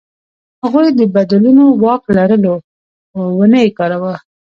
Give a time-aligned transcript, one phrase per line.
[0.61, 2.55] هغوی د بدلونو واک لرلو،
[3.11, 4.15] خو ونه یې کاراوه.